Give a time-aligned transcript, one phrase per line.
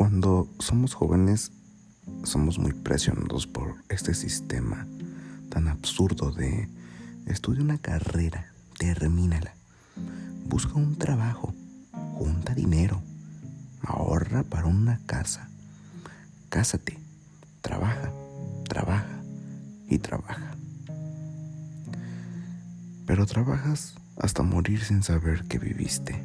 [0.00, 1.52] Cuando somos jóvenes
[2.24, 4.86] somos muy presionados por este sistema
[5.50, 6.70] tan absurdo de
[7.26, 9.52] estudia una carrera, termínala,
[10.48, 11.52] busca un trabajo,
[12.14, 13.02] junta dinero,
[13.82, 15.50] ahorra para una casa,
[16.48, 16.98] cásate,
[17.60, 18.10] trabaja,
[18.70, 19.22] trabaja
[19.86, 20.56] y trabaja.
[23.04, 26.24] Pero trabajas hasta morir sin saber que viviste.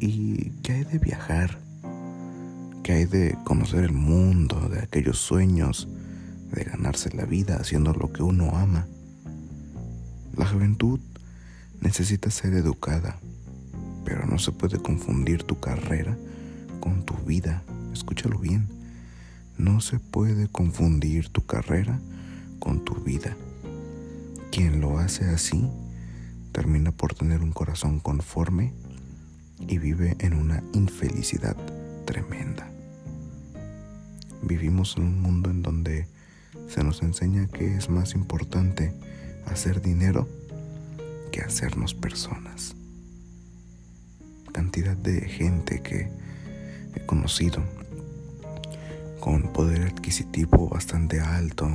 [0.00, 1.61] ¿Y qué hay de viajar?
[2.82, 5.88] ¿Qué hay de conocer el mundo, de aquellos sueños,
[6.50, 8.88] de ganarse la vida haciendo lo que uno ama?
[10.36, 10.98] La juventud
[11.80, 13.20] necesita ser educada,
[14.04, 16.18] pero no se puede confundir tu carrera
[16.80, 17.62] con tu vida.
[17.92, 18.66] Escúchalo bien.
[19.56, 22.00] No se puede confundir tu carrera
[22.58, 23.36] con tu vida.
[24.50, 25.70] Quien lo hace así
[26.50, 28.72] termina por tener un corazón conforme
[29.60, 31.56] y vive en una infelicidad
[32.06, 32.71] tremenda.
[34.42, 36.06] Vivimos en un mundo en donde
[36.68, 38.92] se nos enseña que es más importante
[39.46, 40.28] hacer dinero
[41.30, 42.74] que hacernos personas.
[44.52, 46.10] Cantidad de gente que
[46.94, 47.62] he conocido
[49.20, 51.70] con poder adquisitivo bastante alto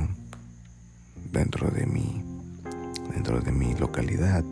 [1.32, 2.22] dentro de mi
[3.14, 4.44] dentro de mi localidad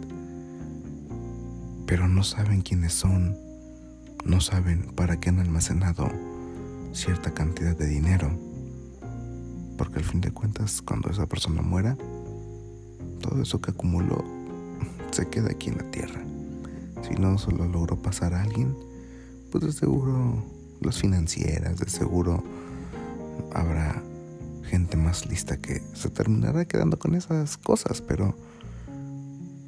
[1.87, 3.39] pero no saben quiénes son,
[4.25, 6.11] no saben para qué han almacenado
[6.97, 8.31] cierta cantidad de dinero,
[9.77, 11.97] porque al fin de cuentas cuando esa persona muera,
[13.21, 14.25] todo eso que acumuló
[15.11, 16.23] se queda aquí en la tierra.
[17.07, 18.75] Si no solo logró pasar a alguien,
[19.53, 20.43] pues de seguro
[20.81, 22.43] las financieras, de seguro
[23.53, 24.03] habrá
[24.65, 28.35] gente más lista que se terminará quedando con esas cosas, pero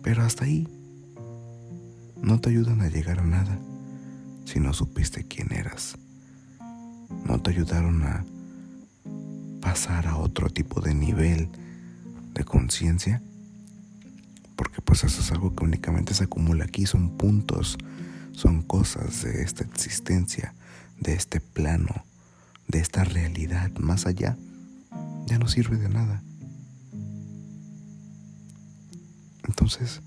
[0.03, 0.67] pero hasta ahí
[2.23, 3.59] no te ayudan a llegar a nada
[4.47, 5.98] si no supiste quién eras.
[7.49, 8.25] Ayudaron a
[9.61, 11.49] pasar a otro tipo de nivel
[12.35, 13.23] de conciencia.
[14.57, 17.79] Porque pues eso es algo que únicamente se acumula aquí, son puntos,
[18.33, 20.55] son cosas de esta existencia,
[21.01, 22.05] de este plano,
[22.67, 24.37] de esta realidad más allá.
[25.27, 26.23] Ya no sirve de nada.
[29.45, 30.03] Entonces,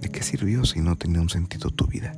[0.00, 2.14] ¿De qué sirvió si no tenía un sentido tu vida?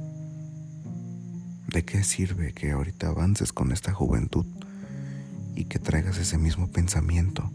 [1.79, 4.45] ¿De qué sirve que ahorita avances con esta juventud
[5.55, 7.53] y que traigas ese mismo pensamiento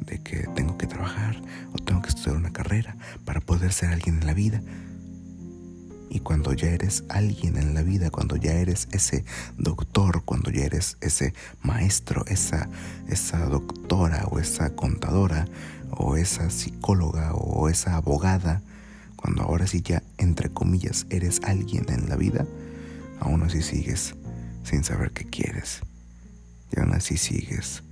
[0.00, 1.42] de que tengo que trabajar
[1.74, 2.96] o tengo que estudiar una carrera
[3.26, 4.62] para poder ser alguien en la vida?
[6.08, 9.26] Y cuando ya eres alguien en la vida, cuando ya eres ese
[9.58, 12.70] doctor, cuando ya eres ese maestro, esa,
[13.08, 15.46] esa doctora o esa contadora
[15.90, 18.62] o esa psicóloga o esa abogada,
[19.16, 22.46] cuando ahora sí ya, entre comillas, eres alguien en la vida,
[23.20, 24.14] aún así sigues
[24.62, 25.80] sin saber qué quieres.
[26.72, 27.82] Y aún así sigues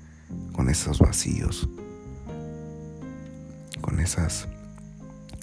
[0.53, 1.69] con esos vacíos,
[3.81, 4.49] con esas,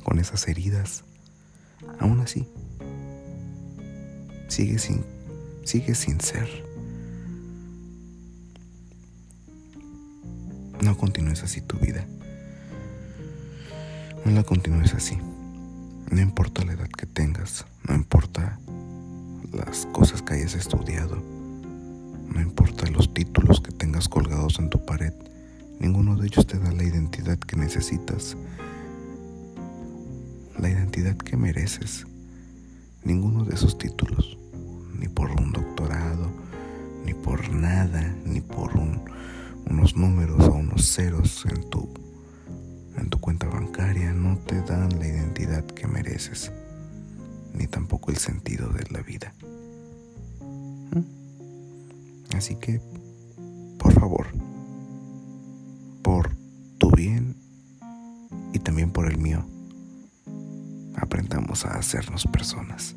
[0.04, 1.04] con esas heridas.
[2.00, 2.48] Aún así,
[4.48, 5.06] sigues sin,
[5.64, 6.48] sigues sin ser.
[10.82, 12.06] No continúes así tu vida.
[14.26, 15.18] No la continúes así.
[16.12, 18.60] No importa la edad que tengas, no importa
[19.52, 21.18] las cosas que hayas estudiado,
[22.34, 25.14] no importa los títulos que tengas colgados en tu pared,
[25.80, 28.38] ninguno de ellos te da la identidad que necesitas,
[30.58, 32.06] la identidad que mereces.
[33.04, 34.38] Ninguno de esos títulos,
[35.00, 36.30] ni por un doctorado,
[37.06, 41.90] ni por nada, ni por unos números o unos ceros en tu
[42.98, 46.52] en tu cuenta bancaria no te dan la identidad que mereces,
[48.10, 49.34] el sentido de la vida.
[50.92, 52.36] ¿Mm?
[52.36, 52.82] Así que,
[53.78, 54.28] por favor,
[56.04, 56.36] por
[56.78, 57.36] tu bien
[58.54, 59.46] y también por el mío,
[60.96, 62.96] aprendamos a hacernos personas,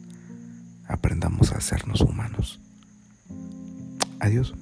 [0.87, 2.61] aprendamos a hacernos humanos.
[4.21, 4.55] Adiós.